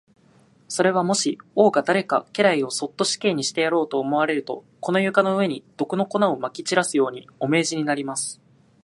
[0.67, 8.41] それは、もし王が誰か家来をそっと死刑にしてやろうと思われると、この床の上に、毒の粉をまき散らすように、お命じになります。